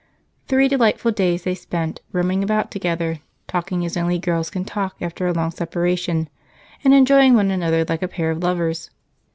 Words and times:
Three 0.47 0.67
delightful 0.67 1.11
days 1.11 1.43
they 1.43 1.53
spent, 1.53 2.01
roaming 2.11 2.41
about 2.43 2.71
together, 2.71 3.19
talking 3.47 3.85
as 3.85 3.95
only 3.95 4.17
girls 4.17 4.49
can 4.49 4.65
talk 4.65 4.95
after 4.99 5.27
a 5.27 5.31
long 5.31 5.51
separation, 5.51 6.27
and 6.83 6.91
enjoying 6.91 7.35
one 7.35 7.51
another 7.51 7.85
like 7.87 8.01
a 8.01 8.07
pair 8.07 8.31
of 8.31 8.41
lovers. 8.41 8.89